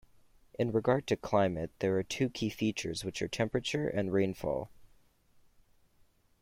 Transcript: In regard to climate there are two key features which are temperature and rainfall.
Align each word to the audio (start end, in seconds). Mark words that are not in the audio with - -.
In 0.57 0.71
regard 0.71 1.05
to 1.05 1.15
climate 1.15 1.69
there 1.77 1.95
are 1.99 2.01
two 2.01 2.27
key 2.31 2.49
features 2.49 3.05
which 3.05 3.21
are 3.21 3.27
temperature 3.27 3.87
and 3.87 4.11
rainfall. 4.11 4.71